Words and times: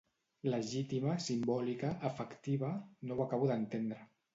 Legítima, 0.53 1.19
simbòlica, 1.27 1.95
efectiva… 2.13 2.75
No 3.07 3.23
ho 3.23 3.27
acabo 3.31 3.53
d’entendre. 3.57 4.07